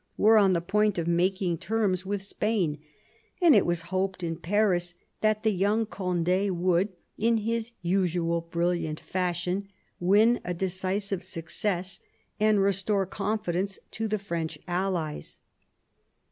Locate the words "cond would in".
5.85-7.37